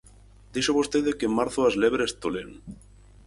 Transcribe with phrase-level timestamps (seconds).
[0.53, 2.51] Dixo vostede que en marzo as lebres tolean.